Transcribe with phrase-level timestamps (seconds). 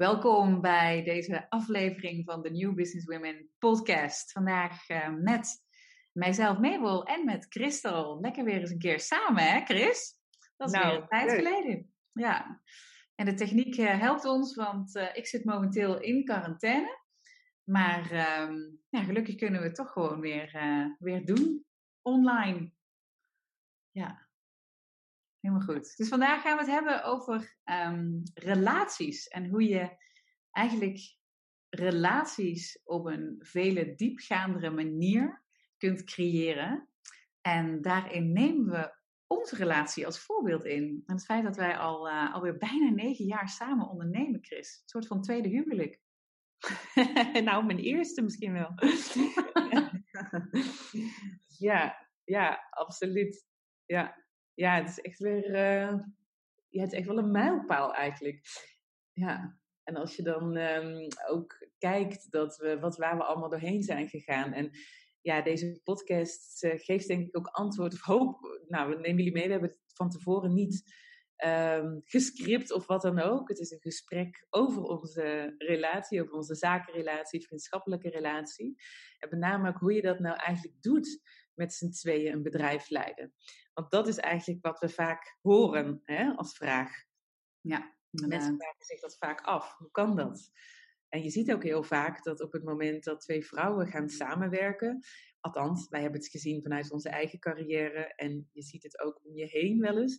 [0.00, 4.32] Welkom bij deze aflevering van de New Business Women podcast.
[4.32, 5.64] Vandaag uh, met
[6.12, 8.20] mijzelf, Mabel, en met Christel.
[8.20, 10.16] Lekker weer eens een keer samen, hè, Chris?
[10.56, 11.92] Dat is nou, weer een tijd geleden.
[12.12, 12.62] Ja.
[13.14, 16.98] En de techniek uh, helpt ons, want uh, ik zit momenteel in quarantaine.
[17.64, 18.56] Maar ehm,
[18.88, 20.60] ja, gelukkig kunnen we het toch gewoon weer,
[20.98, 21.64] weer doen.
[22.02, 22.72] Online.
[23.90, 24.29] Ja,
[25.40, 25.96] Helemaal goed.
[25.96, 29.96] Dus vandaag gaan we het hebben over um, relaties en hoe je
[30.50, 31.16] eigenlijk
[31.68, 35.44] relaties op een vele diepgaandere manier
[35.76, 36.88] kunt creëren.
[37.40, 38.94] En daarin nemen we
[39.26, 41.02] onze relatie als voorbeeld in.
[41.06, 44.80] En het feit dat wij al uh, alweer bijna negen jaar samen ondernemen, Chris.
[44.82, 46.00] Een soort van tweede huwelijk.
[47.44, 48.74] nou, mijn eerste misschien wel.
[51.68, 53.46] ja, ja, absoluut.
[53.86, 54.16] Ja,
[54.54, 55.98] ja, het is echt weer, uh,
[56.68, 58.40] ja, het is echt wel een mijlpaal eigenlijk.
[59.12, 63.82] Ja, en als je dan um, ook kijkt dat we, wat, waar we allemaal doorheen
[63.82, 64.52] zijn gegaan.
[64.52, 64.70] En
[65.20, 68.60] ja, deze podcast uh, geeft denk ik ook antwoord of hoop.
[68.68, 70.82] Nou, we nemen jullie mee, we hebben het van tevoren niet
[71.44, 73.48] um, gescript of wat dan ook.
[73.48, 78.74] Het is een gesprek over onze relatie, over onze zakenrelatie, vriendschappelijke relatie.
[79.18, 81.20] En met name hoe je dat nou eigenlijk doet
[81.60, 83.34] met z'n tweeën een bedrijf leiden.
[83.74, 86.92] Want dat is eigenlijk wat we vaak horen hè, als vraag.
[87.60, 89.76] Ja, Mensen vragen zich dat vaak af.
[89.78, 90.50] Hoe kan dat?
[91.08, 95.00] En je ziet ook heel vaak dat op het moment dat twee vrouwen gaan samenwerken,
[95.40, 99.34] althans, wij hebben het gezien vanuit onze eigen carrière en je ziet het ook om
[99.34, 100.18] je heen wel eens,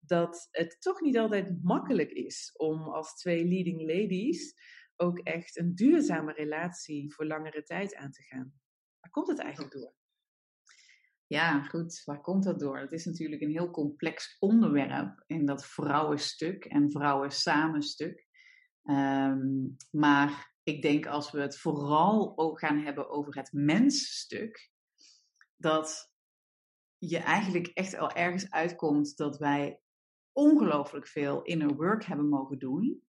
[0.00, 4.54] dat het toch niet altijd makkelijk is om als twee leading ladies
[4.96, 8.60] ook echt een duurzame relatie voor langere tijd aan te gaan.
[9.00, 9.94] Waar komt het eigenlijk door?
[11.26, 12.02] Ja, goed.
[12.04, 12.78] Waar komt dat door?
[12.78, 18.26] Het is natuurlijk een heel complex onderwerp in dat vrouwenstuk en vrouwen samenstuk.
[18.82, 24.70] Um, maar ik denk als we het vooral ook gaan hebben over het mensstuk,
[25.56, 26.12] dat
[26.98, 29.80] je eigenlijk echt al ergens uitkomt dat wij
[30.32, 33.06] ongelooflijk veel inner work hebben mogen doen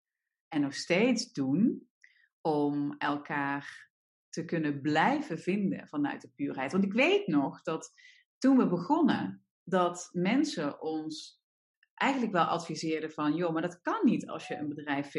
[0.48, 1.90] en nog steeds doen
[2.42, 3.87] om elkaar
[4.38, 6.72] te kunnen blijven vinden vanuit de puurheid.
[6.72, 7.94] Want ik weet nog dat
[8.38, 11.42] toen we begonnen, dat mensen ons
[11.94, 15.12] eigenlijk wel adviseerden van, joh, maar dat kan niet als je een bedrijf 50-50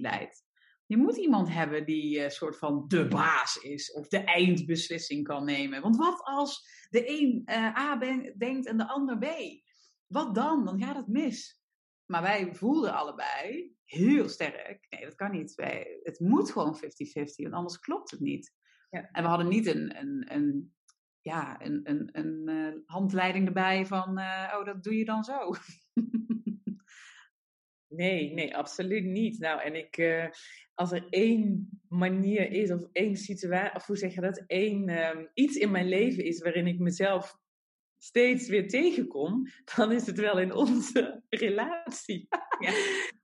[0.00, 0.44] leidt.
[0.86, 5.44] Je moet iemand hebben die uh, soort van de baas is of de eindbeslissing kan
[5.44, 5.82] nemen.
[5.82, 7.96] Want wat als de een uh, A
[8.36, 9.26] denkt en de ander B?
[10.06, 10.64] Wat dan?
[10.64, 11.60] Dan gaat het mis.
[12.06, 14.86] Maar wij voelden allebei heel sterk.
[14.90, 15.54] Nee, dat kan niet.
[15.54, 16.80] Wij, het moet gewoon 50-50,
[17.36, 18.52] want anders klopt het niet.
[18.90, 19.08] Ja.
[19.12, 20.74] En we hadden niet een, een, een
[21.20, 25.54] ja, een, een, een uh, handleiding erbij van, uh, oh, dat doe je dan zo.
[28.00, 29.38] nee, nee, absoluut niet.
[29.38, 30.26] Nou, en ik, uh,
[30.74, 35.30] als er één manier is, of één situatie, of hoe zeg je dat, één um,
[35.34, 37.38] iets in mijn leven is waarin ik mezelf
[37.98, 39.46] steeds weer tegenkom,
[39.76, 42.28] dan is het wel in onze relatie.
[42.58, 42.72] Ja.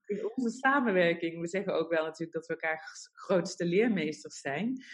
[0.07, 1.41] In onze samenwerking.
[1.41, 4.85] We zeggen ook wel natuurlijk dat we elkaar grootste leermeesters zijn.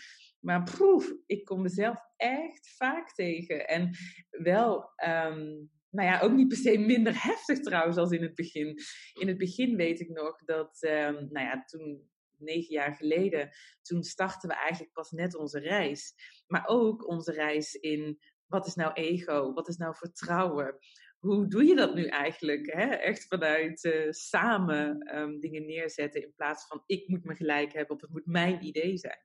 [0.41, 3.69] Maar proef, ik kom mezelf echt vaak tegen.
[3.69, 3.91] En
[4.31, 8.79] wel, um, nou ja, ook niet per se minder heftig trouwens als in het begin.
[9.13, 13.51] In het begin weet ik nog dat, um, nou ja, toen negen jaar geleden,
[13.83, 16.15] toen startten we eigenlijk pas net onze reis.
[16.47, 18.19] Maar ook onze reis in
[18.49, 19.53] wat is nou ego?
[19.53, 20.79] Wat is nou vertrouwen?
[21.19, 22.73] Hoe doe je dat nu eigenlijk?
[22.73, 22.85] Hè?
[22.85, 27.97] Echt vanuit uh, samen um, dingen neerzetten in plaats van ik moet me gelijk hebben
[27.97, 29.21] of het moet mijn idee zijn.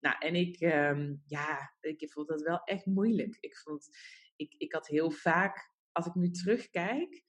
[0.00, 3.36] Nou, en ik, um, ja, ik vond dat wel echt moeilijk.
[3.40, 3.88] Ik, vond,
[4.36, 7.22] ik, ik had heel vaak, als ik nu terugkijk,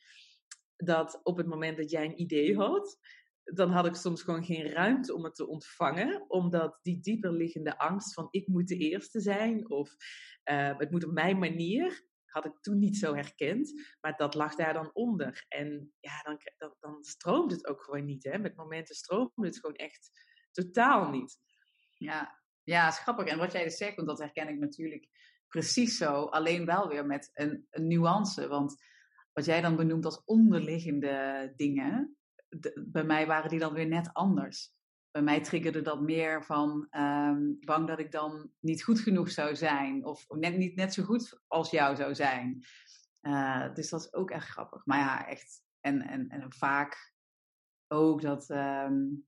[0.76, 3.00] dat op het moment dat jij een idee had,
[3.54, 7.78] dan had ik soms gewoon geen ruimte om het te ontvangen, omdat die dieper liggende
[7.78, 9.96] angst van ik moet de eerste zijn of
[10.52, 14.56] uh, het moet op mijn manier, had ik toen niet zo herkend, maar dat lag
[14.56, 15.46] daar dan onder.
[15.48, 16.40] En ja, dan,
[16.80, 18.24] dan, stroomt het ook gewoon niet.
[18.24, 18.38] Hè?
[18.38, 20.10] Met momenten stroomt het gewoon echt
[20.52, 21.40] totaal niet.
[21.94, 23.26] Ja, ja, grappig.
[23.26, 25.10] En wat jij dus zegt, want dat herken ik natuurlijk
[25.48, 26.24] precies zo.
[26.24, 28.48] Alleen wel weer met een, een nuance.
[28.48, 28.76] Want
[29.34, 32.18] wat jij dan benoemt als onderliggende dingen,
[32.86, 34.74] bij mij waren die dan weer net anders.
[35.12, 39.56] Bij mij triggerde dat meer van um, bang dat ik dan niet goed genoeg zou
[39.56, 40.06] zijn.
[40.06, 42.66] Of net, niet net zo goed als jou zou zijn.
[43.22, 44.86] Uh, dus dat is ook echt grappig.
[44.86, 45.64] Maar ja, echt.
[45.80, 47.14] En, en, en vaak
[47.88, 48.50] ook dat.
[48.50, 49.28] Um,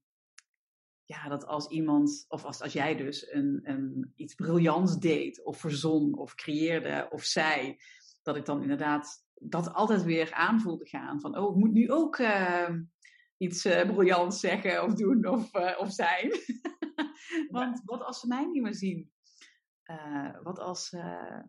[1.07, 5.59] ja, dat als iemand, of als, als jij dus een, een, iets briljants deed, of
[5.59, 7.77] verzon, of creëerde, of zei,
[8.21, 11.21] dat ik dan inderdaad dat altijd weer aanvoelde gaan.
[11.21, 12.69] Van, oh, ik moet nu ook uh,
[13.38, 16.31] iets uh, briljants zeggen of doen of, of zijn.
[17.50, 19.12] Want wat als ze mij niet meer zien?
[20.44, 20.89] wat als,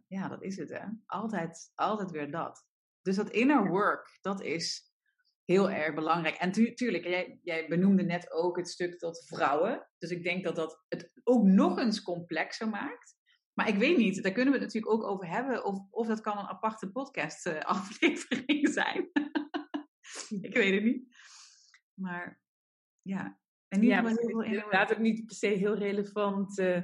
[0.06, 0.84] ja, dat is het hè.
[1.06, 2.66] Altijd, altijd weer dat.
[3.02, 4.88] Dus dat inner work, dat is
[5.44, 6.36] heel erg belangrijk.
[6.36, 9.88] En tu tuurlijk, jij, jij benoemde net ook het stuk tot vrouwen.
[9.98, 13.16] Dus ik denk dat dat het ook nog eens complexer maakt.
[13.54, 15.64] Maar ik weet niet, daar kunnen we het natuurlijk ook over hebben.
[15.64, 19.10] Of, of dat kan een aparte podcast aflevering zijn.
[20.48, 21.16] ik weet het niet.
[21.98, 22.40] Maar
[23.02, 23.38] ja.
[23.68, 24.02] En ja,
[24.70, 26.82] laat het niet per se heel relevant uh,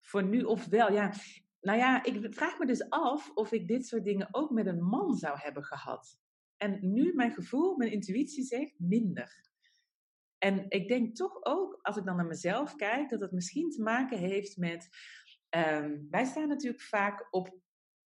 [0.00, 0.92] voor nu of wel.
[0.92, 1.12] Ja,
[1.60, 4.82] nou ja, ik vraag me dus af of ik dit soort dingen ook met een
[4.82, 6.18] man zou hebben gehad.
[6.56, 9.42] En nu mijn gevoel, mijn intuïtie zegt minder.
[10.38, 13.82] En ik denk toch ook, als ik dan naar mezelf kijk, dat het misschien te
[13.82, 14.88] maken heeft met.
[15.48, 17.63] Ehm, wij staan natuurlijk vaak op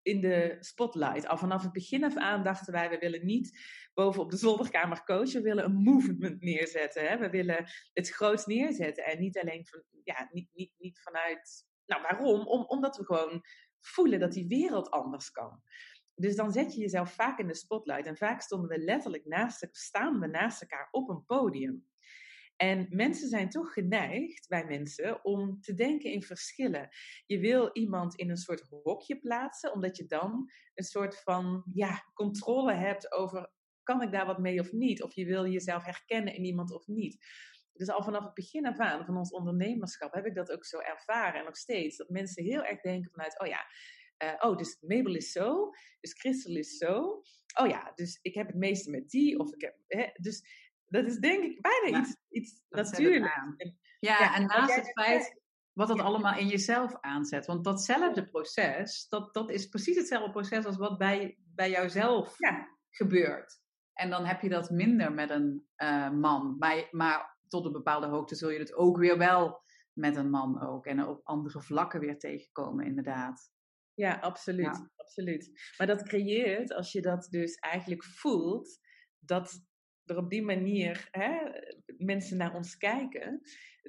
[0.03, 1.27] in de spotlight.
[1.27, 3.59] Al vanaf het begin af aan dachten wij, we willen niet
[3.95, 7.09] boven op de zolderkamer coachen, we willen een movement neerzetten.
[7.09, 7.19] Hè?
[7.19, 11.67] We willen het groot neerzetten en niet alleen van, ja, niet, niet, niet vanuit.
[11.87, 12.47] Nou, waarom?
[12.47, 13.43] Om, omdat we gewoon
[13.81, 15.63] voelen dat die wereld anders kan.
[16.15, 18.07] Dus dan zet je jezelf vaak in de spotlight.
[18.07, 21.90] En vaak stonden we letterlijk naast, staan we naast elkaar op een podium.
[22.61, 26.89] En mensen zijn toch geneigd, wij mensen, om te denken in verschillen.
[27.27, 32.11] Je wil iemand in een soort hokje plaatsen, omdat je dan een soort van ja,
[32.15, 33.51] controle hebt over
[33.83, 35.03] kan ik daar wat mee of niet?
[35.03, 37.27] Of je wil jezelf herkennen in iemand of niet.
[37.73, 40.79] Dus al vanaf het begin af aan van ons ondernemerschap heb ik dat ook zo
[40.79, 41.97] ervaren en nog steeds.
[41.97, 43.67] Dat mensen heel erg denken vanuit, oh ja,
[44.25, 45.71] uh, oh, dus Mabel is zo,
[46.01, 47.23] dus Christel is zo.
[47.61, 49.39] Oh ja, dus ik heb het meeste met die.
[49.39, 50.45] Of ik heb, hè, dus
[50.91, 53.35] dat is denk ik bijna iets, iets natuurlijks.
[53.99, 55.41] Ja, ja, en naast het feit
[55.73, 57.47] wat dat allemaal in jezelf aanzet.
[57.47, 62.37] Want datzelfde proces, dat, dat is precies hetzelfde proces als wat bij, bij jouzelf
[62.91, 63.61] gebeurt.
[63.93, 66.57] En dan heb je dat minder met een uh, man.
[66.59, 69.63] Maar, maar tot een bepaalde hoogte zul je het ook weer wel
[69.93, 70.87] met een man ook.
[70.87, 73.53] En op andere vlakken weer tegenkomen, inderdaad.
[73.95, 75.73] Ja, absoluut, absoluut.
[75.79, 78.79] Maar dat creëert, als je dat dus eigenlijk voelt,
[79.19, 79.69] dat
[80.05, 81.39] er op die manier hè,
[81.99, 83.41] mensen naar ons kijken,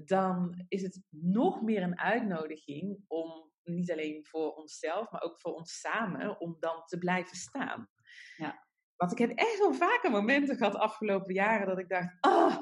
[0.05, 5.53] dan is het nog meer een uitnodiging om niet alleen voor onszelf, maar ook voor
[5.53, 7.89] ons samen, om dan te blijven staan.
[8.37, 8.67] Ja.
[8.95, 12.57] Want ik heb echt wel vaker momenten gehad afgelopen jaren dat ik dacht, ah,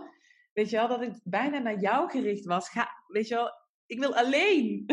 [0.54, 2.70] weet je wel, dat ik bijna naar jou gericht was.
[2.70, 3.52] Ga, weet je wel,
[3.90, 4.84] ik wil alleen.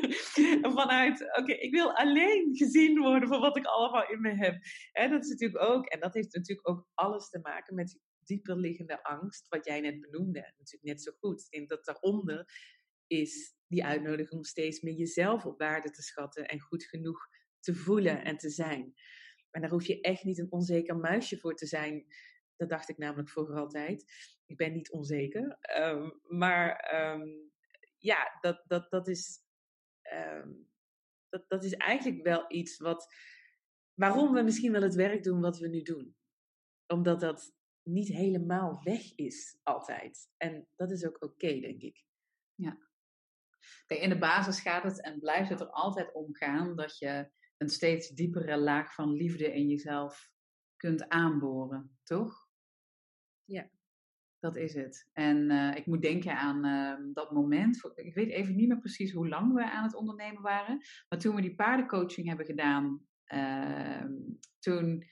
[0.78, 4.62] Vanuit, oké, ik wil alleen gezien worden voor wat ik allemaal in me heb.
[4.92, 8.56] En dat is natuurlijk ook, en dat heeft natuurlijk ook alles te maken met dieper
[8.56, 10.40] liggende angst, wat jij net benoemde.
[10.40, 11.50] Natuurlijk net zo goed.
[11.50, 12.52] Denk dat daaronder
[13.06, 17.28] is die uitnodiging om steeds meer jezelf op waarde te schatten en goed genoeg
[17.60, 18.94] te voelen en te zijn.
[19.50, 22.06] Maar daar hoef je echt niet een onzeker muisje voor te zijn.
[22.56, 24.04] Dat dacht ik namelijk vroeger altijd.
[24.46, 25.56] Ik ben niet onzeker.
[25.60, 27.28] Ehm, maar ehm,
[28.02, 29.40] ja, dat, dat, dat, is,
[30.02, 30.52] ehm,
[31.28, 33.14] dat, dat is eigenlijk wel iets wat.
[33.94, 36.16] Waarom we misschien wel het werk doen wat we nu doen.
[36.86, 40.28] Omdat dat niet helemaal weg is altijd.
[40.36, 42.04] En dat is ook oké, denk ik.
[42.54, 42.78] Ja.
[43.86, 47.30] Kijk, in de basis gaat het en blijft het er altijd om gaan dat je
[47.56, 50.30] een steeds diepere laag van liefde in jezelf
[50.76, 52.48] kunt aanboren, toch?
[53.44, 53.70] Ja.
[54.42, 55.08] Dat is het.
[55.12, 57.90] En uh, ik moet denken aan uh, dat moment.
[57.94, 60.80] Ik weet even niet meer precies hoe lang we aan het ondernemen waren.
[61.08, 64.04] Maar toen we die paardencoaching hebben gedaan, uh,
[64.58, 65.04] toen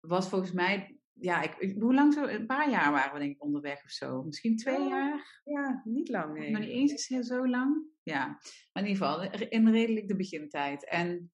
[0.00, 0.98] was volgens mij.
[1.12, 2.24] Ja, ik, hoe lang zo?
[2.24, 4.22] Een paar jaar waren we denk ik onderweg of zo.
[4.22, 5.40] Misschien twee jaar?
[5.44, 6.38] Ja, niet lang.
[6.38, 6.50] Nee.
[6.50, 7.86] Maar niet eens is zo lang.
[8.02, 8.26] Ja,
[8.72, 10.88] maar in ieder geval in redelijk de begintijd.
[10.88, 11.32] En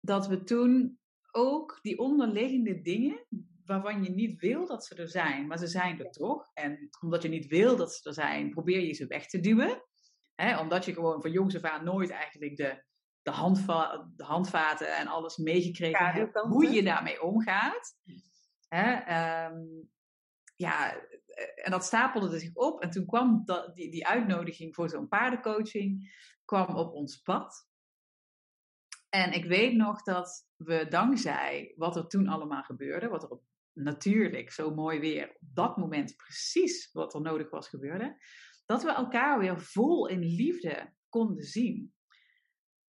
[0.00, 0.98] dat we toen
[1.32, 3.26] ook die onderliggende dingen
[3.70, 6.50] waarvan je niet wil dat ze er zijn, maar ze zijn er toch.
[6.54, 9.82] En omdat je niet wil dat ze er zijn, probeer je ze weg te duwen.
[10.58, 12.84] omdat je gewoon van jongs af aan nooit eigenlijk de,
[13.22, 17.96] de, handva de handvaten en alles meegekregen hebt hoe je daarmee omgaat.
[18.68, 19.58] Ehm,
[20.56, 22.82] ja, eh, en dat stapelde zich op.
[22.82, 26.12] En toen kwam dat, die, die uitnodiging voor zo'n paardencoaching
[26.44, 27.68] kwam op ons pad.
[29.08, 33.42] En ik weet nog dat we dankzij wat er toen allemaal gebeurde, wat er op
[33.82, 38.16] natuurlijk zo mooi weer op dat moment precies wat er nodig was gebeurde,
[38.66, 41.94] dat we elkaar weer vol in liefde konden zien.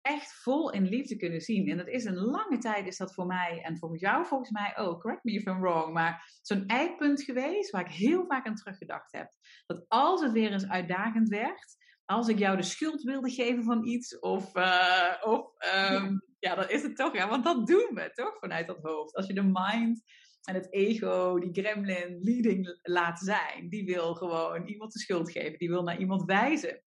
[0.01, 1.69] Echt vol in liefde kunnen zien.
[1.69, 4.77] En dat is een lange tijd, is dat voor mij en voor jou volgens mij
[4.77, 8.55] ook, correct me if I'm wrong, maar zo'n eikpunt geweest waar ik heel vaak aan
[8.55, 9.29] teruggedacht heb.
[9.67, 13.87] Dat als het weer eens uitdagend werd, als ik jou de schuld wilde geven van
[13.87, 16.49] iets, of, uh, of um, ja.
[16.49, 19.15] ja, dan is het toch, ja, want dat doen we toch vanuit dat hoofd.
[19.15, 20.03] Als je de mind
[20.49, 25.59] En het ego, die gremlin leading laat zijn, die wil gewoon iemand de schuld geven.
[25.59, 26.83] Die wil naar iemand wijzen.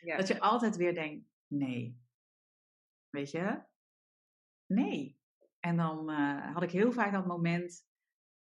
[0.00, 0.16] Ja.
[0.16, 2.00] Dat je altijd weer denkt, nee.
[3.10, 3.62] Weet je?
[4.66, 5.20] Nee.
[5.60, 7.86] En dan uh, had ik heel vaak dat moment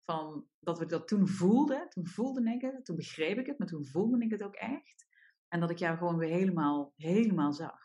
[0.03, 1.89] van dat we dat toen voelden.
[1.89, 5.05] Toen voelde ik het, toen begreep ik het, maar toen voelde ik het ook echt.
[5.47, 7.79] En dat ik jou gewoon weer helemaal, helemaal zag.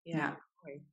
[0.00, 0.46] Ja, ja.
[0.62, 0.86] mooi.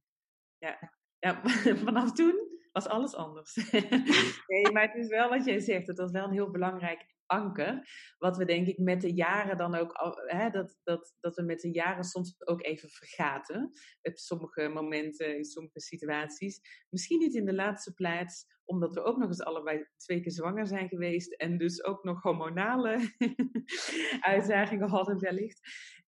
[0.57, 0.93] Ja.
[1.19, 1.41] ja,
[1.85, 2.44] vanaf toen
[2.75, 3.55] was alles anders.
[4.51, 5.87] nee, maar het is wel wat jij zegt.
[5.87, 7.87] Het was wel een heel belangrijk anker.
[8.17, 9.91] Wat we denk ik met de jaren dan ook,
[10.25, 13.71] hè, dat, dat, dat we met de jaren soms ook even vergaten.
[14.01, 16.85] Op sommige momenten, in sommige situaties.
[16.89, 20.67] Misschien niet in de laatste plaats, omdat we ook nog eens allebei twee keer zwanger
[20.67, 21.33] zijn geweest.
[21.33, 23.15] En dus ook nog hormonale
[24.33, 25.59] uitdagingen hadden wellicht.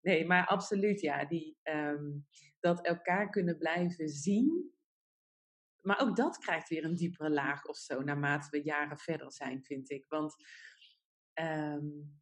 [0.01, 1.25] Nee, maar absoluut ja.
[1.25, 2.05] Die, ehm,
[2.59, 4.75] dat elkaar kunnen blijven zien
[5.87, 9.63] maar ook dat krijgt weer een diepere laag of zo, naarmate we jaren verder zijn,
[9.63, 10.05] vind ik.
[10.07, 10.35] Want
[11.33, 12.19] um,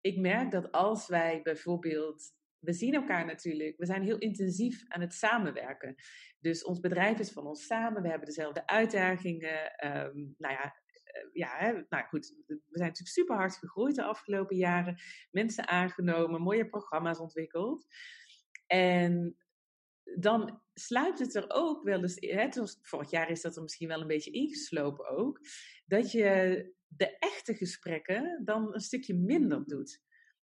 [0.00, 2.32] ik merk dat als wij bijvoorbeeld.
[2.58, 5.94] We zien elkaar natuurlijk, we zijn heel intensief aan het samenwerken.
[6.40, 9.86] Dus ons bedrijf is van ons samen, we hebben dezelfde uitdagingen.
[9.86, 14.04] Um, nou ja, uh, ja, hè, nou goed, we zijn natuurlijk super hard gegroeid de
[14.04, 15.00] afgelopen jaren.
[15.30, 17.86] Mensen aangenomen, mooie programma's ontwikkeld.
[18.66, 19.36] En
[20.18, 22.48] dan sluipt het er ook wel eens, hè,
[22.82, 25.40] vorig jaar is dat er misschien wel een beetje ingeslopen ook,
[25.86, 30.02] dat je de echte gesprekken dan een stukje minder doet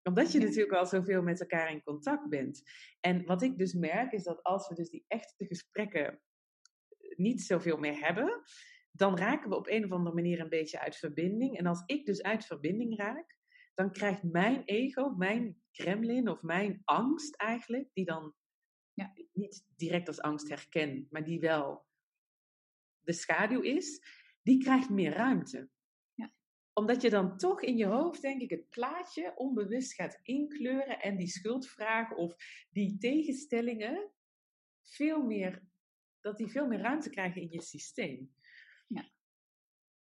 [0.09, 2.63] omdat je natuurlijk al zoveel met elkaar in contact bent.
[3.01, 6.21] En wat ik dus merk is dat als we dus die echte gesprekken
[7.17, 8.43] niet zoveel meer hebben,
[8.91, 11.59] dan raken we op een of andere manier een beetje uit verbinding.
[11.59, 13.37] En als ik dus uit verbinding raak,
[13.75, 18.35] dan krijgt mijn ego, mijn gremlin of mijn angst eigenlijk, die dan
[18.99, 21.87] ja, niet direct als angst herken, maar die wel
[23.01, 24.03] de schaduw is,
[24.43, 25.71] die krijgt meer ruimte.
[26.15, 26.33] Ja.
[26.73, 31.17] Omdat je dan toch in je hoofd, denk ik, het plaatje onbewust gaat inkleuren en
[31.17, 32.35] die schuldvraag of
[32.71, 34.13] die tegenstellingen
[34.83, 35.63] veel meer,
[36.21, 38.33] dat die veel meer ruimte krijgen in je systeem.
[38.87, 39.11] Ja.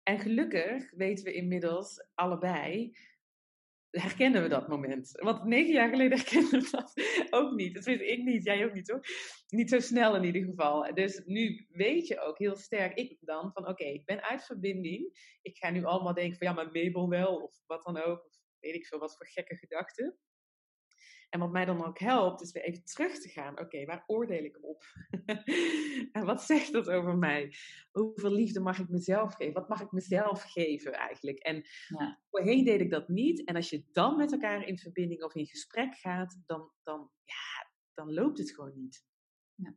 [0.03, 2.97] En gelukkig weten we inmiddels allebei
[3.91, 5.11] herkennen we dat moment.
[5.13, 6.93] Want negen jaar geleden herkennen we dat
[7.31, 7.75] ook niet.
[7.75, 9.05] Dat weet ik niet, jij ook niet hoor.
[9.49, 10.95] Niet zo snel in ieder geval.
[10.95, 15.13] Dus nu weet je ook heel sterk, ik dan, van oké, ik ben uit verbinding.
[15.43, 18.25] Ik ga nu allemaal denken van ja, maar Mabel wel, of wat dan ook.
[18.25, 20.19] Of weet ik veel, wat voor gekke gedachten.
[21.29, 23.59] En wat mij dan ook helpt, is weer even terug te gaan.
[23.59, 24.85] Oké, waar oordeel ik op?
[26.13, 27.55] en wat zegt dat over mij?
[27.91, 29.53] Hoeveel liefde mag ik mezelf geven?
[29.55, 31.39] Wat mag ik mezelf geven eigenlijk?
[31.39, 32.21] En ja.
[32.31, 33.45] voorheen deed ik dat niet.
[33.45, 37.71] En als je dan met elkaar in verbinding of in gesprek gaat, dan, dan, ja,
[37.95, 39.05] dan loopt het gewoon niet.
[39.55, 39.77] Ja.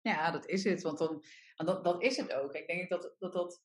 [0.00, 0.82] Ja, dat is het.
[0.82, 1.24] Want dan,
[1.56, 2.54] dat, dat is het ook.
[2.54, 3.62] Ik denk dat dat, dat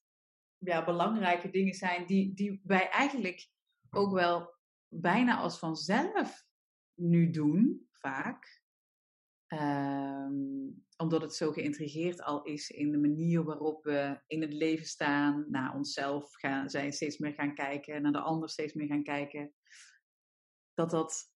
[0.58, 3.50] ja, belangrijke dingen zijn die, die wij eigenlijk
[3.90, 4.58] ook wel
[4.90, 6.46] bijna als vanzelf
[6.94, 8.62] nu doen, vaak.
[9.54, 14.86] Um, omdat het zo geïntrigeerd al is in de manier waarop we in het leven
[14.86, 19.04] staan, naar onszelf gaan, zijn steeds meer gaan kijken, naar de ander steeds meer gaan
[19.04, 19.54] kijken.
[20.74, 21.34] Dat dat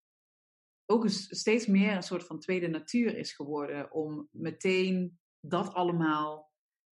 [0.86, 6.52] ook steeds meer een soort van tweede natuur is geworden om meteen dat allemaal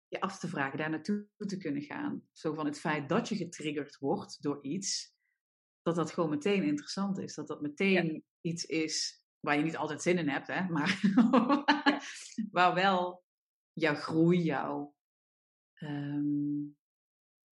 [0.09, 2.29] je af te vragen, daar naartoe te kunnen gaan.
[2.33, 5.15] Zo van het feit dat je getriggerd wordt door iets,
[5.87, 7.35] dat dat gewoon meteen interessant is.
[7.35, 11.00] Dat dat meteen iets is waar je niet altijd zin in hebt, hè, maar
[12.50, 13.25] waar wel
[13.73, 14.95] jouw groei, jouw,
[15.83, 16.76] um,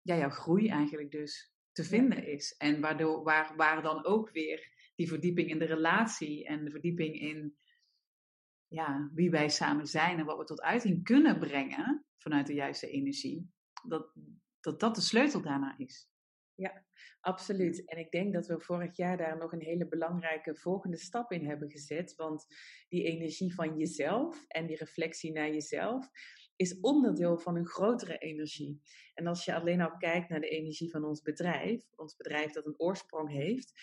[0.02, 2.56] ja, jouw groei eigenlijk dus te vinden is.
[2.58, 7.20] En waardoor, waar, waar dan ook weer die verdieping in de relatie en de verdieping
[7.20, 7.58] in
[8.68, 12.90] ja, wie wij samen zijn en wat we tot uiting kunnen brengen vanuit de juiste
[12.90, 13.52] energie,
[13.88, 14.14] dat
[14.60, 16.11] dat, dat de sleutel daarna is.
[16.56, 16.86] Ja,
[17.20, 17.86] absoluut.
[17.86, 21.46] En ik denk dat we vorig jaar daar nog een hele belangrijke volgende stap in
[21.46, 22.16] hebben gezet.
[22.16, 22.46] Want
[22.88, 26.10] die energie van jezelf en die reflectie naar jezelf
[26.56, 28.82] is onderdeel van een grotere energie.
[29.14, 32.66] En als je alleen al kijkt naar de energie van ons bedrijf, ons bedrijf dat
[32.66, 33.74] een oorsprong heeft,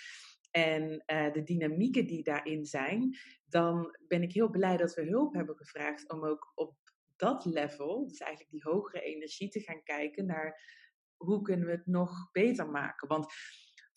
[0.50, 5.34] en uh, de dynamieken die daarin zijn, dan ben ik heel blij dat we hulp
[5.34, 6.76] hebben gevraagd om ook op
[7.16, 10.60] dat level, dus eigenlijk die hogere energie, te gaan kijken naar
[11.18, 13.08] hoe kunnen we het nog beter maken?
[13.08, 13.26] Want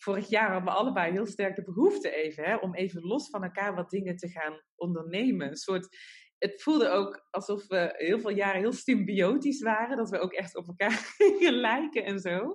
[0.02, 3.42] vorig jaar hadden we allebei heel sterk de behoefte even, hè, om even los van
[3.42, 5.48] elkaar wat dingen te gaan ondernemen.
[5.48, 5.96] Een soort,
[6.38, 10.56] het voelde ook alsof we heel veel jaren heel symbiotisch waren, dat we ook echt
[10.56, 12.54] op elkaar gingen lijken en zo.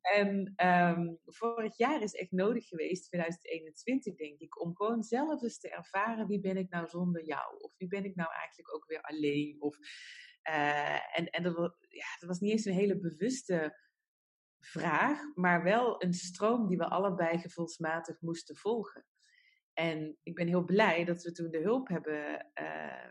[0.00, 5.58] En um, vorig jaar is echt nodig geweest, 2021 denk ik, om gewoon zelf eens
[5.58, 7.58] te ervaren wie ben ik nou zonder jou?
[7.58, 9.56] Of wie ben ik nou eigenlijk ook weer alleen?
[9.58, 9.78] Of
[10.50, 13.76] Uh, en en dat, ja, dat was niet eens een hele bewuste
[14.64, 19.06] vraag, maar wel een stroom die we allebei gevoelsmatig moesten volgen.
[19.72, 23.10] En ik ben heel blij dat we toen de hulp hebben uh,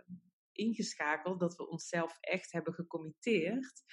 [0.52, 3.84] ingeschakeld, dat we onszelf echt hebben gecommitteerd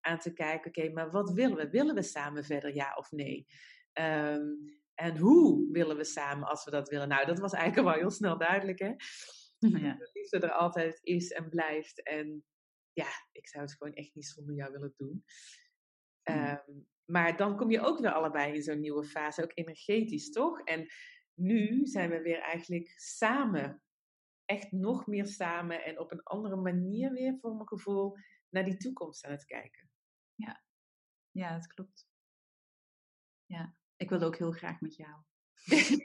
[0.00, 1.70] aan te kijken, oké, maar wat willen we?
[1.70, 3.46] Willen we samen verder, ja of nee?
[3.92, 7.08] Um, en hoe willen we samen als we dat willen?
[7.08, 8.94] Nou, dat was eigenlijk wel heel snel duidelijk, hè?
[9.58, 9.94] Ja.
[9.94, 12.02] De liefde er altijd is en blijft.
[12.02, 12.44] En
[12.92, 15.24] ja, ik zou het gewoon echt niet zonder jou willen doen.
[16.22, 20.60] Um, maar dan kom je ook weer allebei in zo'n nieuwe fase, ook energetisch, toch?
[20.60, 20.86] En
[21.34, 23.82] nu zijn we weer eigenlijk samen,
[24.44, 28.16] echt nog meer samen en op een andere manier weer, voor mijn gevoel,
[28.48, 29.90] naar die toekomst aan het kijken.
[30.34, 30.64] Ja,
[31.30, 32.08] ja dat klopt.
[33.46, 35.22] Ja, ik wil ook heel graag met jou.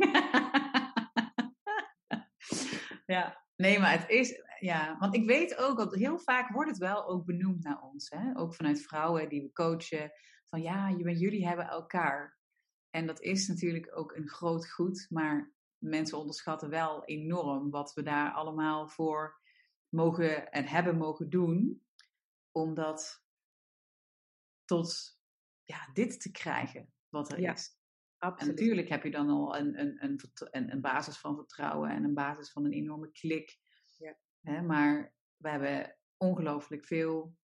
[3.15, 6.79] ja, nee, maar het is, ja, want ik weet ook dat heel vaak wordt het
[6.79, 8.37] wel ook benoemd naar ons, hè?
[8.37, 10.11] ook vanuit vrouwen die we coachen,
[10.49, 12.37] van ja, jullie hebben elkaar.
[12.89, 18.03] En dat is natuurlijk ook een groot goed, maar mensen onderschatten wel enorm wat we
[18.03, 19.41] daar allemaal voor
[19.89, 21.85] mogen en hebben mogen doen,
[22.51, 23.23] om dat
[24.65, 25.19] tot
[25.63, 27.77] ja, dit te krijgen wat er is.
[28.17, 28.41] Absoluut.
[28.41, 32.13] En natuurlijk heb je dan al een, een, een, een, basis van vertrouwen en een
[32.13, 33.57] basis van een enorme klik.
[33.97, 34.17] Ja.
[34.41, 37.35] Hè, maar we hebben ongelooflijk veel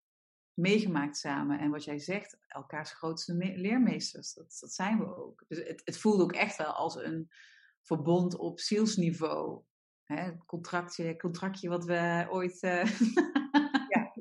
[0.61, 1.59] meegemaakt samen.
[1.59, 5.43] En wat jij zegt, elkaars grootste leermeesters, dat, dat zijn we ook.
[5.47, 7.31] Dus het, het voelde ook echt wel als een
[7.81, 9.61] verbond op zielsniveau.
[10.03, 12.83] Hè, contractje, contractje wat we ooit uh,
[13.89, 14.11] ja.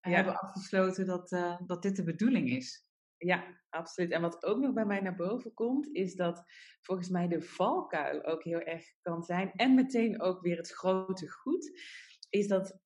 [0.00, 2.86] hebben afgesloten, dat, uh, dat dit de bedoeling is.
[3.18, 4.10] Ja, absoluut.
[4.10, 6.44] En wat ook nog bij mij naar boven komt, is dat
[6.82, 9.52] volgens mij de valkuil ook heel erg kan zijn.
[9.52, 11.80] En meteen ook weer het grote goed.
[12.28, 12.78] Is dat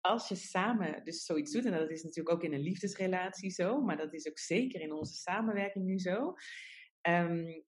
[0.00, 3.80] als je samen dus zoiets doet, en dat is natuurlijk ook in een liefdesrelatie zo,
[3.80, 6.34] maar dat is ook zeker in onze samenwerking nu zo.
[7.08, 7.64] Um,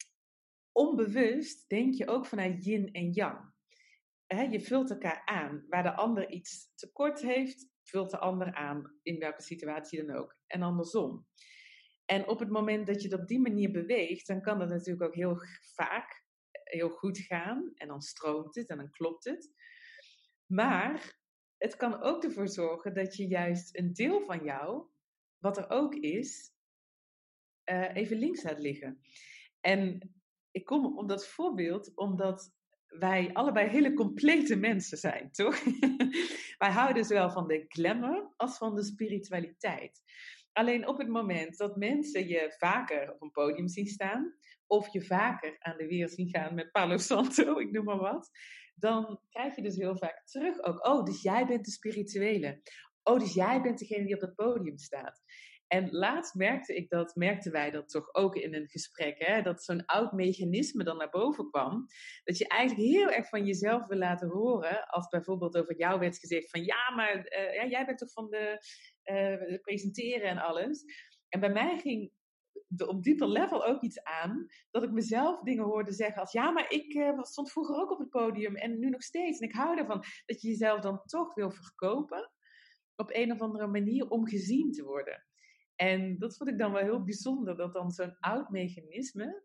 [0.73, 3.53] onbewust denk je ook vanuit yin en yang.
[4.27, 5.65] je vult elkaar aan.
[5.69, 10.37] Waar de ander iets tekort heeft, vult de ander aan, in welke situatie dan ook.
[10.47, 11.27] En andersom.
[12.05, 15.03] En op het moment dat je het op die manier beweegt, dan kan dat natuurlijk
[15.03, 15.37] ook heel
[15.75, 16.25] vaak
[16.65, 17.73] heel goed gaan.
[17.75, 19.51] En dan stroomt het en dan klopt het.
[20.47, 21.20] Maar
[21.61, 24.87] het kan ook ervoor zorgen dat je juist een deel van jou,
[25.39, 26.53] wat er ook is,
[27.71, 29.01] uh, even links laat liggen.
[29.61, 30.13] En
[30.51, 32.53] ik kom op dat voorbeeld omdat
[32.87, 35.63] wij allebei hele complete mensen zijn, toch?
[36.59, 40.03] wij houden zowel van de glamour als van de spiritualiteit.
[40.53, 44.35] Alleen op het moment dat mensen je vaker op een podium zien staan,
[44.67, 48.31] of je vaker aan de weer zien gaan met Palo Santo, ik noem maar wat,
[48.81, 52.63] dan krijg je dus heel vaak terug ook, oh, dus jij bent de spirituele.
[53.03, 55.23] Oh, dus jij bent degene die op dat podium staat.
[55.73, 59.65] En laatst merkte ik dat, merkten wij dat toch ook in een gesprek, hè, dat
[59.65, 61.87] zo'n oud mechanisme dan naar boven kwam.
[62.25, 66.19] Dat je eigenlijk heel erg van jezelf wil laten horen, als bijvoorbeeld over jou werd
[66.19, 68.59] gezegd van ja, maar uh, ja, jij bent toch van de,
[69.05, 70.85] uh, presenteren en alles.
[71.29, 72.20] En bij mij ging de,
[72.77, 76.71] op dieper level ook iets aan, dat ik mezelf dingen hoorde zeggen als ja, maar
[76.71, 79.39] ik uh, stond vroeger ook op het podium en nu nog steeds.
[79.39, 82.31] En ik hou ervan dat je jezelf dan toch wil verkopen
[82.97, 85.25] op een of andere manier om gezien te worden.
[85.77, 89.43] En dat vond ik dan wel heel bijzonder, dat dan zo'n oud mechanisme,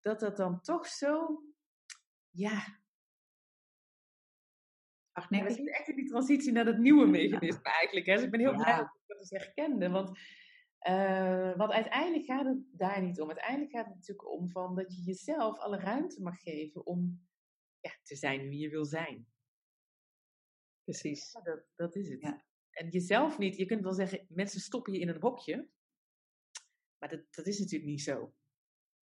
[0.00, 1.42] dat dat dan toch zo,
[2.30, 2.80] ja.
[5.12, 8.06] Ach nee, we zitten echt in die transitie naar dat nieuwe mechanisme eigenlijk.
[8.06, 8.14] Hè?
[8.14, 9.90] Dus ik ben heel blij dat ik dat eens herkende.
[9.90, 10.18] Want,
[10.88, 13.28] uh, want uiteindelijk gaat het daar niet om.
[13.28, 17.28] Uiteindelijk gaat het natuurlijk om van dat je jezelf alle ruimte mag geven om
[17.80, 19.26] ja, te zijn wie je wil zijn.
[20.84, 21.32] Precies.
[21.32, 22.20] Ja, dat, dat is het.
[22.20, 22.44] Ja.
[22.70, 25.68] En jezelf niet, je kunt wel zeggen, mensen stoppen je in een hokje.
[26.98, 28.34] Maar dat, dat is natuurlijk niet zo.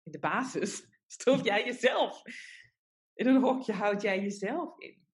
[0.04, 0.88] In de basis
[1.18, 2.22] stop jij jezelf.
[3.14, 5.08] In een hokje houd jij jezelf in.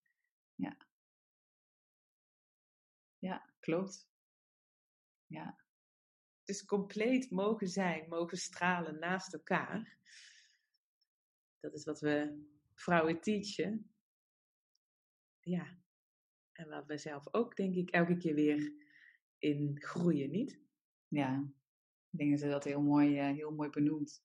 [0.55, 0.77] Ja.
[3.17, 4.09] Ja, klopt.
[5.25, 5.62] Ja.
[6.43, 9.97] Dus compleet mogen zijn, mogen stralen naast elkaar.
[11.59, 13.93] Dat is wat we vrouwen teachen.
[15.39, 15.77] Ja,
[16.51, 18.73] en waar we zelf ook, denk ik, elke keer weer
[19.37, 20.61] in groeien, niet?
[21.07, 21.53] Ja,
[22.09, 24.23] ik denk dat ze dat heel mooi, uh, heel mooi benoemt.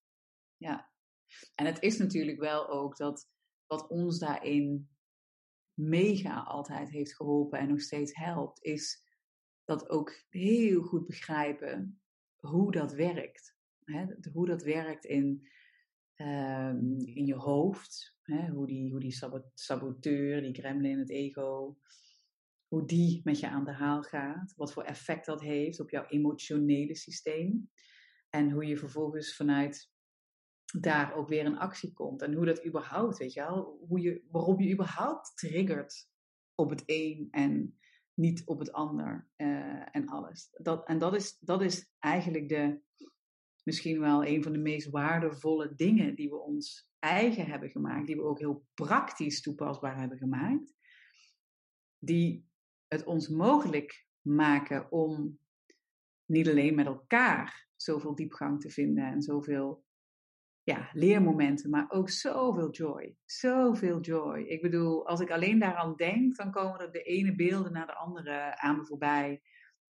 [0.57, 0.93] Ja.
[1.55, 3.31] En het is natuurlijk wel ook dat
[3.67, 4.89] wat ons daarin
[5.75, 9.07] mega altijd heeft geholpen en nog steeds helpt, is
[9.65, 12.01] dat ook heel goed begrijpen
[12.41, 13.57] hoe dat werkt.
[13.85, 14.07] Hè?
[14.33, 15.49] Hoe dat werkt in,
[16.17, 18.17] um, in je hoofd.
[18.23, 18.49] Hè?
[18.49, 19.19] Hoe die, hoe die
[19.55, 21.79] saboteur, die gremlin, het ego,
[22.69, 26.07] hoe die met je aan de haal gaat, wat voor effect dat heeft op jouw
[26.07, 27.71] emotionele systeem
[28.31, 29.91] en hoe je vervolgens vanuit
[30.81, 34.25] daar ook weer in actie komt en hoe dat überhaupt, weet je wel, hoe je,
[34.31, 36.09] waarom je überhaupt triggert
[36.55, 37.79] op het een en
[38.19, 40.49] niet op het ander uh, en alles.
[40.53, 42.81] Dat, en dat is, dat is eigenlijk de,
[43.63, 48.17] misschien wel een van de meest waardevolle dingen die we ons eigen hebben gemaakt, die
[48.17, 50.75] we ook heel praktisch toepasbaar hebben gemaakt,
[51.99, 52.47] die
[52.87, 55.39] het ons mogelijk maken om
[56.25, 59.85] niet alleen met elkaar zoveel diepgang te vinden en zoveel
[60.69, 63.17] ja, leermomenten, maar ook zoveel joy.
[63.25, 64.41] Zoveel joy.
[64.41, 67.95] Ik bedoel, als ik alleen daaraan denk, dan komen er de ene beelden naar de
[67.95, 69.43] andere aan me voorbij.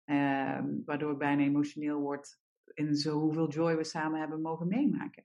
[0.05, 5.25] Ehm, waardoor ik bijna emotioneel word in zoveel joy we samen hebben mogen meemaken.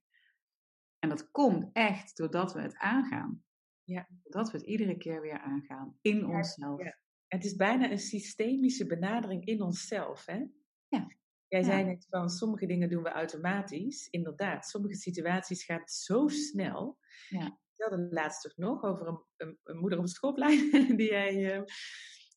[1.00, 3.44] En dat komt echt doordat we het aangaan.
[3.84, 4.08] Ja.
[4.24, 6.84] Doordat we het iedere keer weer aangaan in onszelf.
[6.84, 6.98] Ja.
[7.28, 10.46] Het is bijna een systemische benadering in onszelf, hè?
[10.88, 11.08] Ja.
[11.48, 14.08] Jij zei net van sommige dingen doen we automatisch.
[14.10, 16.98] Inderdaad, sommige situaties gaan zo snel.
[17.30, 17.46] Ja.
[17.46, 21.58] Ik vertelde laatst toch nog over een, een, een, moeder op het schoolplein die jij
[21.58, 21.64] uh,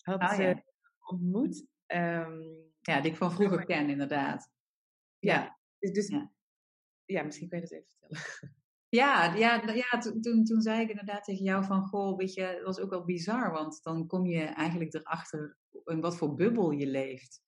[0.00, 0.48] had oh, ja.
[0.48, 0.60] uh,
[1.00, 1.66] ontmoet.
[1.86, 4.50] Um, ja, die ik van vroeger ken, inderdaad.
[5.18, 6.32] Ja, dus, dus ja.
[7.04, 7.22] ja.
[7.22, 8.24] misschien kan je dat even vertellen.
[8.88, 12.52] Ja, ja, ja toen, toen, toen zei ik inderdaad tegen jou van, goh, weet je,
[12.56, 16.70] dat was ook wel bizar, want dan kom je eigenlijk erachter in wat voor bubbel
[16.70, 17.42] je leeft.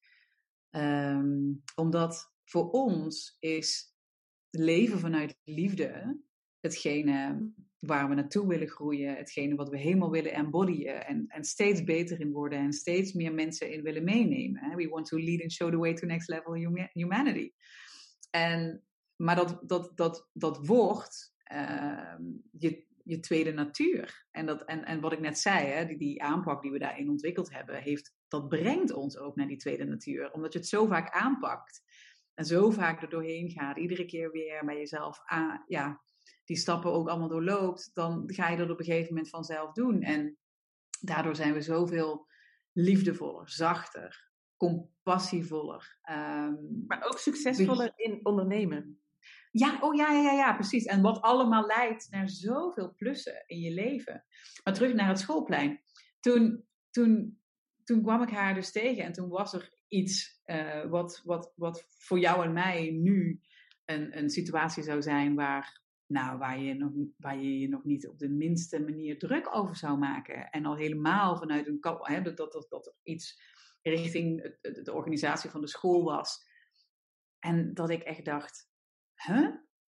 [0.77, 3.95] Um, omdat voor ons is
[4.51, 6.21] leven vanuit liefde
[6.61, 11.85] hetgene waar we naartoe willen groeien, hetgene wat we helemaal willen embodyen en, en steeds
[11.85, 14.77] beter in worden en steeds meer mensen in willen meenemen.
[14.77, 16.55] We want to lead and show the way to next level
[16.93, 17.53] humanity.
[18.31, 18.85] En,
[19.17, 22.15] maar dat, dat, dat, dat wordt uh,
[22.51, 24.27] je, je tweede natuur.
[24.31, 27.11] En, dat, en, en wat ik net zei, hè, die, die aanpak die we daarin
[27.11, 30.33] ontwikkeld hebben, heeft, dat brengt ons ook naar die tweede natuur.
[30.33, 31.83] Omdat je het zo vaak aanpakt
[32.35, 36.03] en zo vaak er doorheen gaat, iedere keer weer bij jezelf aan, ja,
[36.45, 40.03] die stappen ook allemaal doorloopt, dan ga je dat op een gegeven moment vanzelf doen.
[40.03, 40.39] En
[41.01, 42.27] daardoor zijn we zoveel
[42.73, 45.99] liefdevoller, zachter, compassievoller.
[46.11, 49.02] Um, maar ook succesvoller in ondernemen.
[49.53, 50.85] Ja, oh ja, ja, ja, precies.
[50.85, 54.25] En wat allemaal leidt naar zoveel plussen in je leven.
[54.65, 55.81] Maar terug naar het schoolplein.
[56.21, 57.41] Toen, toen,
[57.85, 61.87] toen kwam ik haar dus tegen en toen was er iets uh, wat, wat, wat
[61.91, 63.41] voor jou en mij nu
[63.85, 68.09] een, een situatie zou zijn waar, nou, waar, je nog, waar je je nog niet
[68.09, 70.51] op de minste manier druk over zou maken.
[70.51, 73.41] En al helemaal vanuit een hè, dat, dat, dat er iets
[73.83, 76.51] richting de organisatie van de school was.
[77.39, 78.72] En dat ik echt dacht,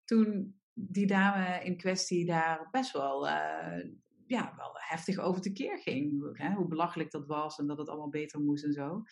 [0.04, 3.84] Toen die dame in kwestie daar best wel, uh,
[4.26, 6.36] ja, wel heftig over tekeer ging.
[6.38, 6.52] Hè?
[6.52, 9.02] Hoe belachelijk dat was en dat het allemaal beter moest en zo.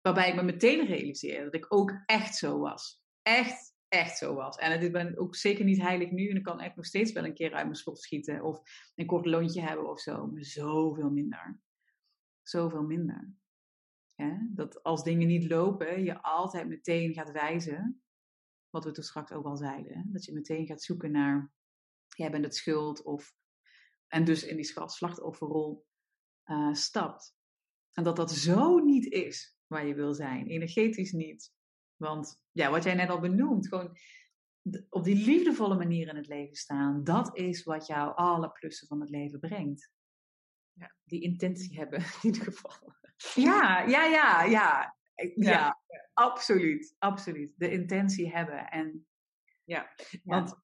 [0.00, 3.02] Waarbij ik me meteen realiseerde dat ik ook echt zo was.
[3.22, 4.56] Echt, echt zo was.
[4.56, 6.28] En ik ben ook zeker niet heilig nu.
[6.28, 8.42] En ik kan echt nog steeds wel een keer uit mijn slot schieten.
[8.42, 8.60] Of
[8.94, 10.26] een kort lontje hebben of zo.
[10.26, 11.60] Maar zoveel minder.
[12.42, 13.34] Zoveel minder.
[14.54, 18.02] Dat als dingen niet lopen, je altijd meteen gaat wijzen
[18.70, 19.98] wat we toen straks ook al zeiden.
[19.98, 20.02] Hè?
[20.06, 21.52] Dat je meteen gaat zoeken naar,
[22.16, 23.02] jij bent het schuld.
[23.02, 23.34] Of,
[24.06, 25.86] en dus in die slachtofferrol
[26.44, 27.34] uh, stapt.
[27.92, 30.46] En dat dat zo niet is waar je wil zijn.
[30.46, 31.52] Energetisch niet.
[31.96, 33.96] Want ja, wat jij net al benoemt, gewoon
[34.88, 39.00] op die liefdevolle manier in het leven staan, dat is wat jou alle plussen van
[39.00, 39.90] het leven brengt.
[40.72, 42.94] Ja, die intentie hebben in ieder geval.
[43.34, 44.96] Ja, ja, ja, ja.
[45.34, 45.80] Ja,
[46.12, 47.54] absoluut, absoluut.
[47.56, 48.68] De intentie hebben.
[48.70, 49.06] En,
[49.64, 50.54] ja, want,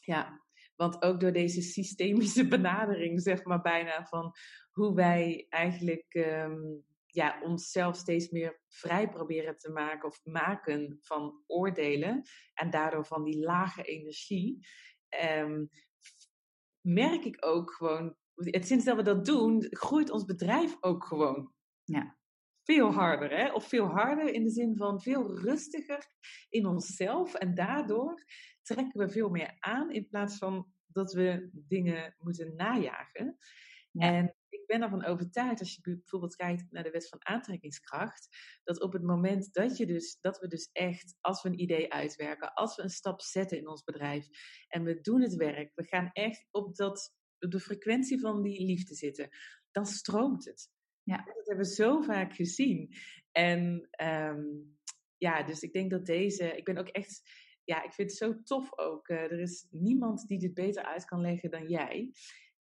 [0.00, 4.32] ja, want ook door deze systemische benadering, zeg maar bijna, van
[4.72, 11.42] hoe wij eigenlijk um, ja, onszelf steeds meer vrij proberen te maken of maken van
[11.46, 12.22] oordelen
[12.54, 14.66] en daardoor van die lage energie,
[15.38, 15.68] um,
[16.80, 21.52] merk ik ook gewoon, sinds dat we dat doen, groeit ons bedrijf ook gewoon.
[21.84, 22.16] Ja
[22.66, 23.52] veel harder, hè?
[23.52, 26.06] Of veel harder in de zin van veel rustiger
[26.48, 27.34] in onszelf.
[27.34, 28.24] En daardoor
[28.62, 33.38] trekken we veel meer aan in plaats van dat we dingen moeten najagen.
[33.92, 38.28] En ik ben ervan overtuigd, als je bijvoorbeeld kijkt naar de wet van aantrekkingskracht,
[38.64, 41.92] dat op het moment dat, je dus, dat we dus echt, als we een idee
[41.92, 44.28] uitwerken, als we een stap zetten in ons bedrijf
[44.68, 48.64] en we doen het werk, we gaan echt op, dat, op de frequentie van die
[48.64, 49.28] liefde zitten,
[49.70, 50.74] dan stroomt het.
[51.06, 51.16] Ja.
[51.16, 52.94] Dat hebben we zo vaak gezien.
[53.32, 54.76] En um,
[55.16, 57.22] ja, dus ik denk dat deze, ik ben ook echt,
[57.64, 59.08] ja, ik vind het zo tof ook.
[59.08, 62.12] Uh, er is niemand die dit beter uit kan leggen dan jij.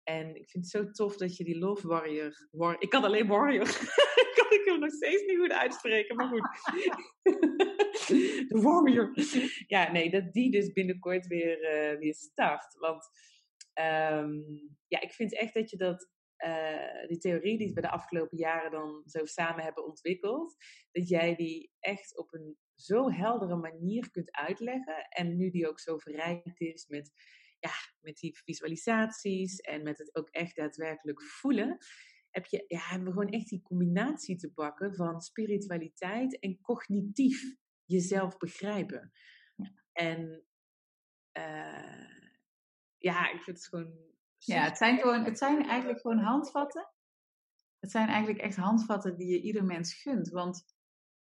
[0.03, 2.49] En ik vind het zo tof dat je die Love Warrior...
[2.51, 3.65] War, ik kan alleen Warrior.
[4.39, 6.49] kan ik hem nog steeds niet goed uitspreken, maar goed.
[8.49, 9.13] de Warrior.
[9.67, 12.77] Ja, nee, dat die dus binnenkort weer, uh, weer start.
[12.79, 13.09] Want
[13.75, 14.45] um,
[14.89, 16.13] ja, ik vind echt dat je dat...
[16.45, 20.57] Uh, die theorie die we de afgelopen jaren dan zo samen hebben ontwikkeld,
[20.91, 25.09] dat jij die echt op een zo heldere manier kunt uitleggen.
[25.09, 27.13] En nu die ook zo verrijkt is met,
[27.59, 31.77] ja, met die visualisaties en met het ook echt daadwerkelijk voelen.
[32.31, 37.57] Heb je, ja, hebben we gewoon echt die combinatie te pakken van spiritualiteit en cognitief
[37.85, 39.13] jezelf begrijpen.
[39.93, 40.45] En
[41.39, 42.09] uh,
[42.99, 44.14] ja, ik vind het gewoon.
[44.45, 46.93] Ja, het zijn, gewoon, het zijn eigenlijk gewoon handvatten.
[47.79, 50.29] Het zijn eigenlijk echt handvatten die je ieder mens gunt.
[50.29, 50.65] Want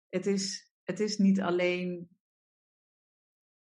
[0.10, 2.10] het is het is niet alleen,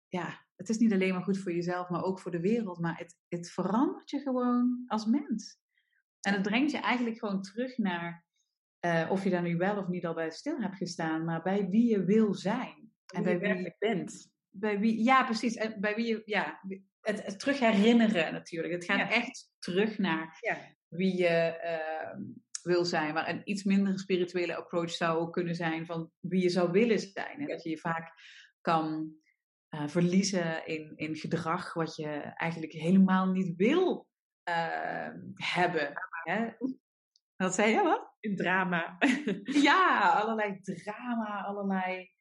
[0.08, 2.80] ja, het is niet alleen maar goed voor jezelf, maar ook voor de wereld.
[2.80, 5.60] Maar het, het verandert je gewoon als mens.
[6.22, 8.26] En het brengt je eigenlijk gewoon terug naar,
[8.86, 11.70] uh, of je daar nu wel of niet al bij stil hebt gestaan, maar bij
[11.70, 12.94] wie je wil zijn.
[13.06, 14.32] En bij wie je bent.
[14.50, 15.56] Bij wie, ja, precies.
[15.56, 16.62] En bij wie je, ja,
[17.02, 18.74] het, het terug herinneren natuurlijk.
[18.74, 20.58] Het gaat echt terug naar ja.
[20.88, 22.24] wie je, uh,
[22.64, 23.14] wil zijn.
[23.14, 27.40] Maar een iets minder spirituele approach zou kunnen zijn van wie je zou willen zijn.
[27.40, 28.14] En dat je je vaak
[28.62, 29.16] kan
[29.70, 34.08] uh, verliezen in, in gedrag wat je eigenlijk helemaal niet wil
[34.50, 35.94] uh, hebben.
[36.24, 36.50] Hè?
[37.36, 37.84] Wat zei je?
[37.84, 38.16] Wat?
[38.20, 38.98] In drama.
[39.44, 42.12] ja, allerlei drama, allerlei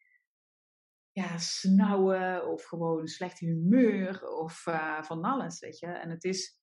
[1.12, 5.86] ja, snauwen of gewoon slecht humeur of uh, van alles, weet je.
[5.86, 6.58] En het is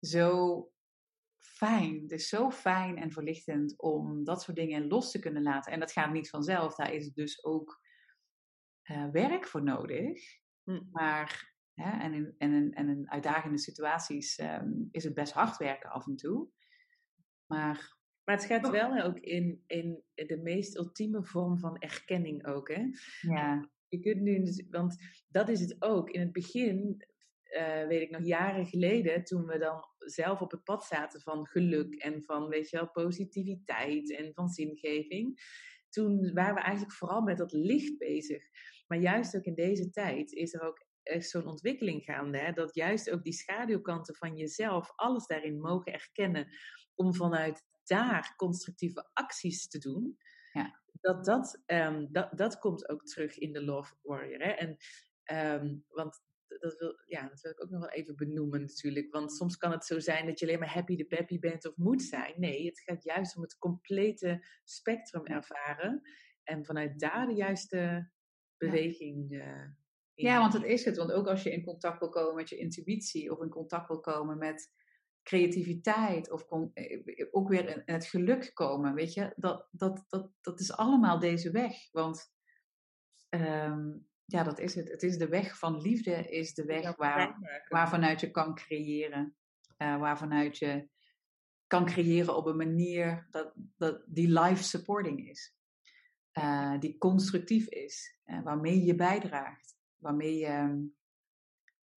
[0.00, 0.70] zo
[1.38, 2.02] fijn.
[2.02, 5.72] Het is zo fijn en verlichtend om dat soort dingen los te kunnen laten.
[5.72, 6.74] En dat gaat niet vanzelf.
[6.74, 7.80] Daar is dus ook
[8.84, 10.38] uh, werk voor nodig.
[10.64, 10.80] Hm.
[10.90, 15.56] Maar, hè, en, in, en, in, en in uitdagende situaties um, is het best hard
[15.56, 16.48] werken af en toe.
[17.46, 17.98] Maar
[18.30, 22.84] maar het gaat wel ook in, in de meest ultieme vorm van erkenning ook, hè?
[23.20, 23.70] Ja.
[23.88, 24.96] Je kunt nu, want
[25.28, 26.10] dat is het ook.
[26.10, 27.04] In het begin
[27.44, 31.46] uh, weet ik nog, jaren geleden, toen we dan zelf op het pad zaten van
[31.46, 35.40] geluk en van, weet je wel, positiviteit en van zingeving.
[35.88, 38.42] Toen waren we eigenlijk vooral met dat licht bezig.
[38.86, 42.38] Maar juist ook in deze tijd is er ook echt zo'n ontwikkeling gaande.
[42.38, 42.52] Hè?
[42.52, 46.48] Dat juist ook die schaduwkanten van jezelf, alles daarin mogen erkennen.
[47.00, 50.18] Om vanuit daar constructieve acties te doen.
[50.52, 50.80] Ja.
[51.00, 54.40] Dat, dat, um, dat, dat komt ook terug in de Love Warrior.
[54.40, 54.50] Hè?
[54.50, 54.76] En,
[55.62, 56.22] um, want
[56.58, 59.12] dat wil, ja, dat wil ik ook nog wel even benoemen natuurlijk.
[59.12, 61.76] Want soms kan het zo zijn dat je alleen maar happy de peppy bent of
[61.76, 62.34] moet zijn.
[62.36, 66.02] Nee, het gaat juist om het complete spectrum ervaren.
[66.42, 68.10] En vanuit daar de juiste
[68.56, 69.26] beweging.
[69.30, 69.62] Ja.
[69.62, 69.70] Uh,
[70.14, 70.96] ja, want dat is het.
[70.96, 74.00] Want ook als je in contact wil komen met je intuïtie of in contact wil
[74.00, 74.70] komen met
[75.30, 80.60] creativiteit of eh, ook weer in het geluk komen, weet je, dat, dat, dat, dat
[80.60, 81.90] is allemaal deze weg.
[81.90, 82.32] Want
[83.28, 84.88] um, ja, dat is het.
[84.88, 87.38] Het is de weg van liefde, is de weg waar,
[87.68, 89.36] waarvanuit je kan creëren.
[89.78, 90.88] Uh, waarvanuit je
[91.66, 95.54] kan creëren op een manier dat, dat die life supporting is.
[96.38, 98.18] Uh, die constructief is.
[98.26, 99.76] Uh, waarmee je bijdraagt.
[99.96, 100.78] Waarmee je ehm,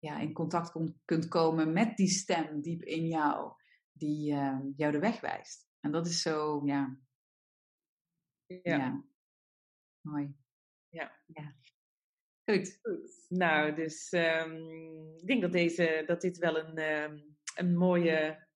[0.00, 3.52] ja, in contact kom, kunt komen met die stem diep in jou.
[3.92, 5.68] Die ehm, jou de weg wijst.
[5.80, 6.98] En dat is zo, ja.
[8.46, 8.58] Ja.
[8.62, 9.04] ja.
[10.00, 10.34] Mooi.
[10.88, 11.20] Ja.
[11.26, 11.54] ja.
[12.44, 12.80] Goed.
[13.28, 18.48] Nou, dus um, ik denk dat, deze, dat dit wel een, um, een mooie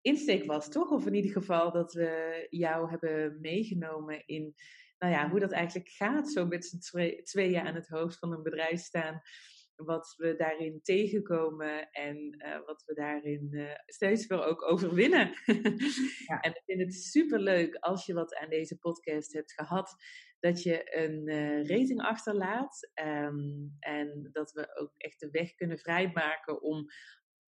[0.00, 0.90] insteek was, toch?
[0.90, 4.54] Of in ieder geval dat we jou hebben meegenomen in
[4.98, 8.42] nou ja, hoe dat eigenlijk gaat, zo met z'n tweeën aan het hoofd van een
[8.42, 9.22] bedrijf staan.
[9.84, 15.32] Wat we daarin tegenkomen en uh, wat we daarin uh, steeds weer ook overwinnen.
[16.30, 16.40] ja.
[16.40, 19.96] En ik vind het super leuk als je wat aan deze podcast hebt gehad
[20.40, 22.90] dat je een uh, rating achterlaat.
[23.04, 26.86] Um, en dat we ook echt de weg kunnen vrijmaken om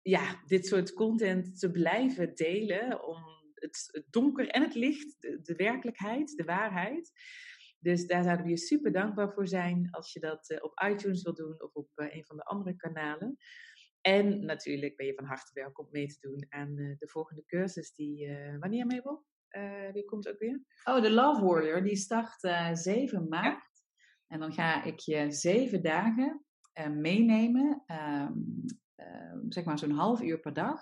[0.02, 3.08] ja, dit soort content te blijven delen.
[3.08, 3.18] Om
[3.54, 7.12] het, het donker en het licht, de, de, werkelijkheid, de waarheid.
[7.84, 11.22] Dus daar zouden we je super dankbaar voor zijn als je dat uh, op iTunes
[11.22, 13.38] wil doen of op uh, een van de andere kanalen.
[14.02, 18.38] En natuurlijk ben je van harte welkom mee te doen aan de volgende cursus die,
[18.60, 19.26] wanneer Mabel?
[19.94, 20.62] Die komt ook weer?
[20.84, 21.84] Oh, de Love Warrior.
[21.84, 23.84] Die start uh, eh, 7 maart.
[24.28, 26.46] En dan ga ik je zeven dagen
[26.80, 27.84] uh, meenemen.
[27.88, 28.64] Um,
[29.50, 30.82] zeg maar zo'n half uur per dag.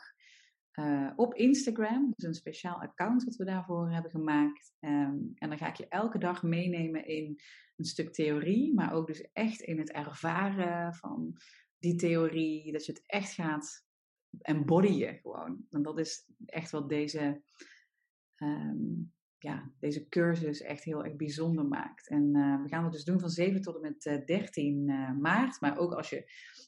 [1.16, 2.14] Op Instagram.
[2.16, 4.74] Dus een speciaal account wat we daarvoor hebben gemaakt.
[4.80, 7.40] Um, en dan ga ik je elke dag meenemen in
[7.76, 8.74] een stuk theorie.
[8.74, 11.38] Maar ook dus echt in het ervaren van
[11.80, 12.72] die theorie.
[12.72, 13.86] Dat je het echt gaat
[14.42, 15.66] embodyen gewoon.
[15.70, 17.42] En dat is echt wat deze,
[18.36, 18.78] ehm,
[19.38, 22.10] ja, deze cursus echt heel erg bijzonder maakt.
[22.10, 22.32] En
[22.64, 24.86] we gaan het dus doen van 7 tot en met 13
[25.20, 25.62] maart.
[25.62, 26.24] Maar ook als je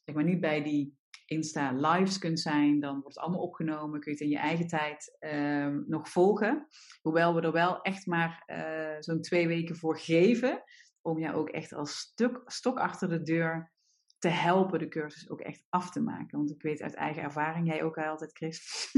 [0.05, 3.99] zeg maar, niet bij die Insta lives kunt zijn, dan wordt het allemaal opgenomen.
[3.99, 6.67] Kun je het in je eigen tijd uh, nog volgen.
[7.01, 10.63] Hoewel we er wel echt maar uh, zo'n twee weken voor geven.
[11.01, 13.71] Om jou ook echt als stuk, stok achter de deur
[14.17, 16.37] te helpen de cursus ook echt af te maken.
[16.37, 18.91] Want ik weet uit eigen ervaring, jij ook altijd, Chris.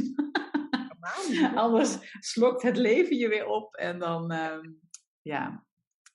[1.56, 4.60] Anders slokt het leven je weer op en dan, uh,
[5.22, 5.66] ja,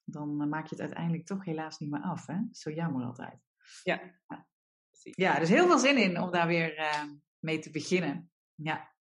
[0.05, 2.27] dan maak je het uiteindelijk toch helaas niet meer af.
[2.27, 2.37] Hè?
[2.51, 3.41] Zo jammer altijd.
[3.83, 4.01] Ja.
[4.27, 4.49] Ja,
[5.03, 7.05] er is heel veel zin in om daar weer uh,
[7.39, 8.31] mee te beginnen.
[8.55, 8.95] Ja.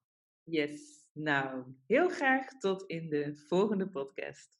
[0.44, 1.08] Yes.
[1.14, 4.59] Nou, heel graag tot in de volgende podcast.